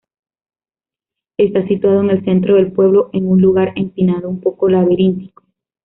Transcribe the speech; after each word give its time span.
Está 1.37 1.67
situado 1.67 2.01
en 2.01 2.09
el 2.09 2.25
centro 2.25 2.55
del 2.55 2.71
pueblo, 2.71 3.11
en 3.13 3.27
un 3.29 3.39
lugar 3.39 3.71
empinado, 3.75 4.29
un 4.29 4.41
poco 4.41 4.67
laberíntico. 4.67 5.43